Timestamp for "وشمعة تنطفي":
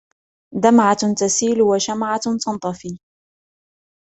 1.61-2.97